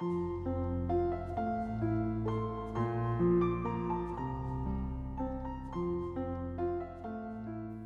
[0.00, 0.06] 大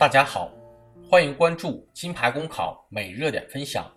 [0.09, 0.49] 家好，
[1.11, 3.93] 欢迎关注金牌公考每日热点分享。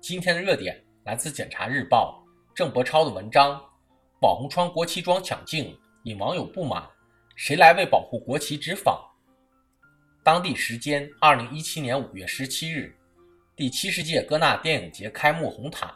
[0.00, 2.24] 今天的热点来自《检察日报》
[2.56, 3.60] 郑博超的文章：
[4.22, 6.88] 网红穿国旗装抢镜，引网友不满，
[7.36, 9.14] 谁来为保护国旗执法？
[10.22, 12.96] 当地时间二零一七年五月十七日，
[13.54, 15.92] 第七十届戛纳电影节开幕红毯，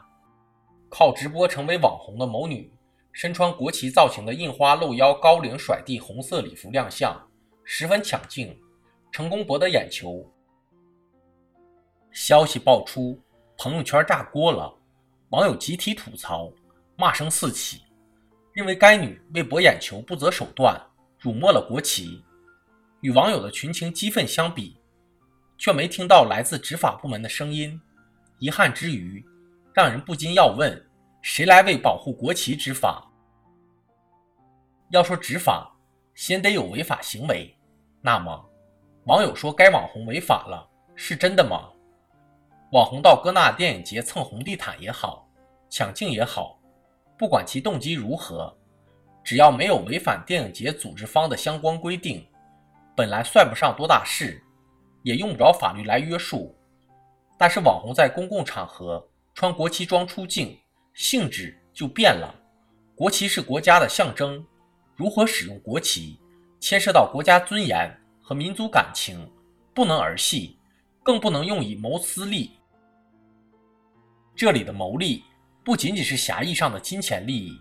[0.95, 2.71] 靠直播成为网红的某女，
[3.13, 7.19] 身穿国旗造型的印花露腰高领甩地红色礼服亮相，
[7.65, 8.55] 十分抢镜。
[9.11, 10.23] 成功博得眼球。
[12.13, 13.19] 消息爆出，
[13.59, 14.75] 朋友圈炸锅了，
[15.31, 16.51] 网友集体吐槽，
[16.97, 17.83] 骂声四起，
[18.53, 20.79] 认为该女为博眼球不择手段，
[21.19, 22.23] 辱没了国旗。
[23.01, 24.79] 与网友的群情激愤相比，
[25.59, 27.79] 却没听到来自执法部门的声音。
[28.39, 29.23] 遗憾之余，
[29.75, 30.83] 让人不禁要问：
[31.23, 33.09] 谁来为保护国旗执法？
[34.91, 35.73] 要说执法，
[36.15, 37.57] 先得有违法行为，
[38.01, 38.51] 那么。
[39.05, 41.71] 网友说该网红违法了，是真的吗？
[42.73, 45.29] 网红到戛纳电影节蹭红地毯也好，
[45.71, 46.59] 抢镜也好，
[47.17, 48.53] 不管其动机如何，
[49.23, 52.27] 只要没有违反电影节组织方的相关规定，
[52.97, 54.43] 本来算不上多大事，
[55.05, 56.53] 也用不着法律来约束。
[57.39, 60.57] 但是网红在公共场合穿国旗装出镜，
[60.95, 62.35] 性质就变了。
[62.95, 64.45] 国旗是国家的象征，
[64.95, 66.19] 如何使用国旗，
[66.61, 67.99] 牵涉到国家尊严。
[68.25, 69.29] 和民族感情
[69.75, 70.57] 不能儿戏，
[71.03, 72.53] 更不能用以谋私利。
[74.37, 75.25] 这里的谋利
[75.65, 77.59] 不仅仅是狭义上的金钱利益，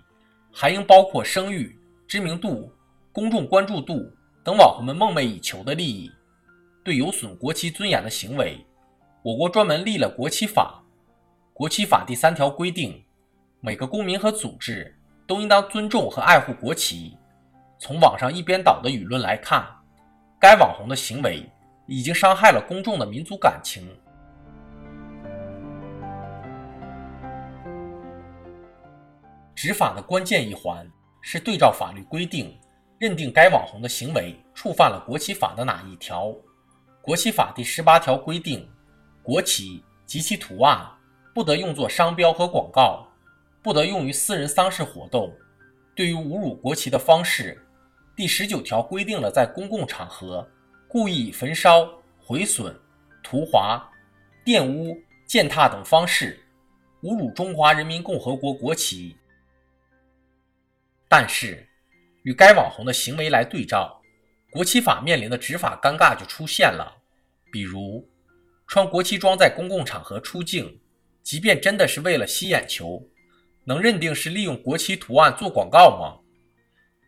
[0.53, 1.75] 还应包括声誉、
[2.07, 2.71] 知名度、
[3.11, 4.07] 公众关注度
[4.45, 6.11] 等网红们梦寐以求的利益。
[6.83, 8.63] 对有损国旗尊严的行为，
[9.23, 10.81] 我国专门立了国旗法。
[11.53, 13.03] 国旗法第三条规定，
[13.63, 14.91] 每个公民和组织
[15.27, 17.15] 都应当尊重和爱护国旗。
[17.77, 19.65] 从网上一边倒的舆论来看。
[20.39, 21.47] 该网红的行为
[21.85, 23.87] 已经伤害了公众的民族感情。
[29.53, 30.83] 执法的关键一环
[31.21, 32.59] 是对照法律规定，
[32.97, 36.33] 认定该网红的行为触犯了国旗法的哪一条。
[37.03, 38.67] 国旗法第十八条规定，
[39.21, 40.83] 国旗及其图案
[41.35, 43.05] 不得用作商标和广告，
[43.61, 45.33] 不得用于私人丧事活动。
[45.93, 47.61] 对于侮辱国旗的方式。
[48.13, 50.47] 第十九条规定了，在公共场合
[50.87, 51.89] 故意焚烧、
[52.19, 52.77] 毁损、
[53.23, 53.89] 涂划、
[54.45, 54.95] 玷污、
[55.25, 56.39] 践踏等方式
[57.03, 59.15] 侮辱中华人民共和国国旗。
[61.07, 61.67] 但是，
[62.23, 64.01] 与该网红的行为来对照，
[64.51, 67.01] 国旗法面临的执法尴尬就出现了。
[67.51, 68.07] 比如，
[68.67, 70.79] 穿国旗装在公共场合出镜，
[71.23, 73.01] 即便真的是为了吸眼球，
[73.63, 76.17] 能认定是利用国旗图案做广告吗？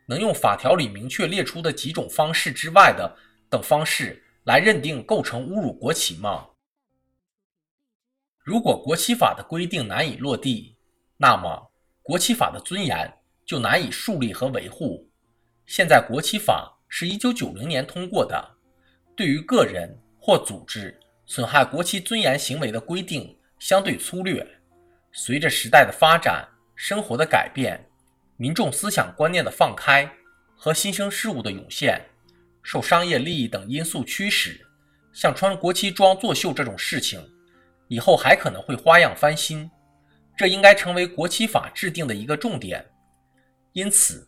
[0.06, 3.18] 能用法条里明确列出的几种方式之外的
[3.50, 6.47] 等方式来认定构成侮辱国旗吗？
[8.44, 10.75] 如果国旗法的规定难以落地，
[11.16, 11.72] 那么
[12.02, 13.12] 国旗法的尊严
[13.46, 15.09] 就难以树立和维护。
[15.66, 18.58] 现在国旗法是一九九零年通过的，
[19.16, 24.46] 对于个人或组织损害国旗尊严行为的规定相对粗略。
[25.16, 27.79] 随着时代的发展，生活的改变。
[28.35, 30.12] 民众思想观念的放开
[30.57, 32.01] 和新生事物的涌现，
[32.63, 34.59] 受商业利益等因素驱使，
[35.13, 37.24] 像穿国旗装作秀这种事情，
[37.88, 39.69] 以后还可能会花样翻新。
[40.35, 42.84] 这应该成为国旗法制定的一个重点。
[43.74, 44.28] 因此，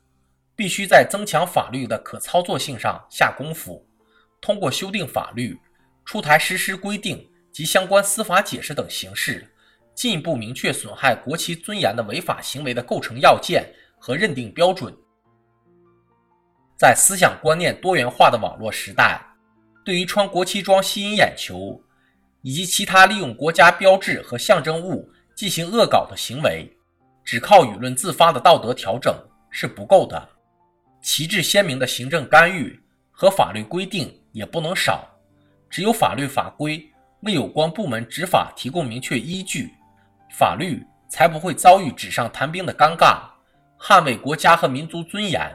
[0.56, 3.84] 必须在增强法律的可操作性上下功夫，
[4.40, 5.60] 通过修订法律、
[6.06, 9.52] 出台实施规定及相关司法解释等形式，
[9.96, 13.66] 进一步明确损害国旗尊严的违法行为的构成要件。
[13.98, 14.96] 和认定标准，
[16.78, 19.20] 在思想观念多元化的网络时代，
[19.84, 21.82] 对于穿国旗装吸引眼球，
[22.44, 26.72] 以及其他利用国家标志和象征物进行恶搞的行为，
[27.24, 29.16] 只靠舆论自发的道德调整
[29.50, 30.30] 是不够的，
[31.02, 35.10] 旗帜鲜明的行政干预和法律规定也不能少。
[35.68, 36.88] 只有法律法规
[37.22, 39.74] 为有关部门执法提供明确依据，
[40.38, 43.22] 法律才不会遭遇纸上谈兵的尴尬。
[43.80, 45.50] 捍卫国家和民族尊严，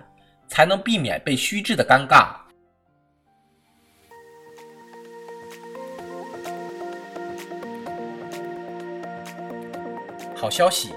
[0.49, 2.35] 才能避免被虚掷的尴尬。
[10.35, 10.95] 好消息，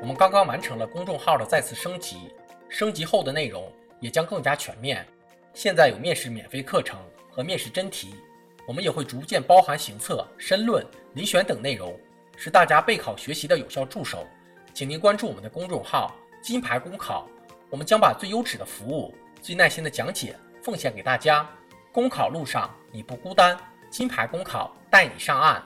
[0.00, 2.32] 我们刚刚完成了公众号的再次升级，
[2.68, 5.04] 升级后的内容也将更加全面。
[5.52, 7.00] 现在有面试免费课程
[7.32, 8.14] 和面试真题，
[8.68, 11.98] 我们也会逐渐包含行测、申论、遴选等内容，
[12.36, 14.26] 是大家备考学习的有效助手。
[14.72, 17.28] 请您关注我们的公众号“金牌公考”，
[17.70, 21.48] 我们将把最优质的服务、最耐心的讲解奉献给大家。
[21.92, 23.56] 公考路上你不孤单，
[23.88, 25.62] 金牌公考带你上岸。